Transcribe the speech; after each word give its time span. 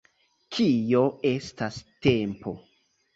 Kio 0.55 1.01
estas 1.31 1.77
tempo? 2.07 2.55